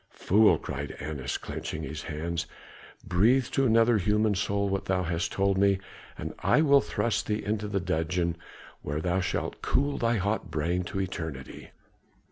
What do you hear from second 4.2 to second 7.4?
soul what thou hast told me and I will thrust